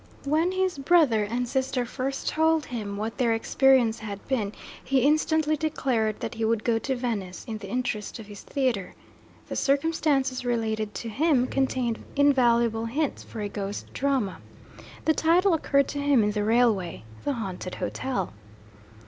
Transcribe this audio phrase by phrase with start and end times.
[0.23, 4.51] When his brother and sister first told him what their experience had been,
[4.83, 8.95] he instantly declared that he would go to Venice in the interest of his theatre.
[9.47, 14.39] The circumstances related to him contained invaluable hints for a ghost drama.
[15.05, 18.33] The title occurred to him in the railway: 'The Haunted Hotel.'